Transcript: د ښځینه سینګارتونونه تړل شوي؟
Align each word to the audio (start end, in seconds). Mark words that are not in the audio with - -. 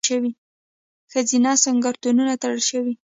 د 0.03 0.03
ښځینه 1.11 1.51
سینګارتونونه 1.63 2.33
تړل 2.41 2.61
شوي؟ 2.69 2.93